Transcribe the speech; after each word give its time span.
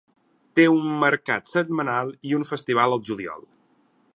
Té 0.59 0.63
un 0.75 0.87
mercat 1.03 1.51
setmanal 1.51 2.09
i 2.31 2.35
un 2.39 2.49
festival 2.53 2.97
al 2.97 3.05
juliol. 3.11 3.47